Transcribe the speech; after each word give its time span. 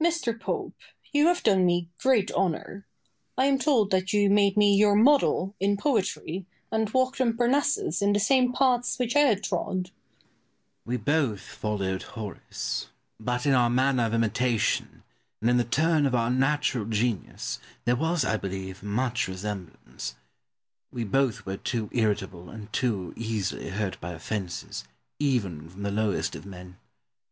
Boileau. 0.00 0.10
Mr. 0.10 0.40
Pope, 0.40 0.74
you 1.12 1.28
have 1.28 1.44
done 1.44 1.64
me 1.64 1.88
great 1.98 2.32
honour. 2.32 2.86
I 3.38 3.46
am 3.46 3.56
told 3.56 3.92
that 3.92 4.12
you 4.12 4.28
made 4.28 4.56
me 4.56 4.74
your 4.74 4.96
model 4.96 5.54
in 5.60 5.76
poetry, 5.76 6.44
and 6.72 6.92
walked 6.92 7.20
on 7.20 7.36
Parnassus 7.36 8.02
in 8.02 8.12
the 8.12 8.18
same 8.18 8.52
paths 8.52 8.98
which 8.98 9.14
I 9.14 9.20
had 9.20 9.44
trod. 9.44 9.84
Pope. 9.84 9.92
We 10.84 10.96
both 10.96 11.40
followed 11.42 12.02
Horace, 12.02 12.88
but 13.20 13.46
in 13.46 13.52
our 13.54 13.70
manner 13.70 14.06
of 14.06 14.12
imitation, 14.14 15.04
and 15.40 15.48
in 15.48 15.56
the 15.56 15.62
turn 15.62 16.04
of 16.04 16.16
our 16.16 16.30
natural 16.32 16.86
genius, 16.86 17.60
there 17.84 17.94
was, 17.94 18.24
I 18.24 18.36
believe, 18.36 18.82
much 18.82 19.28
resemblance. 19.28 20.16
We 20.90 21.04
both 21.04 21.46
were 21.46 21.58
too 21.58 21.90
irritable 21.92 22.50
and 22.50 22.72
too 22.72 23.14
easily 23.16 23.68
hurt 23.68 24.00
by 24.00 24.14
offences, 24.14 24.82
even 25.20 25.68
from 25.68 25.84
the 25.84 25.92
lowest 25.92 26.34
of 26.34 26.44
men. 26.44 26.76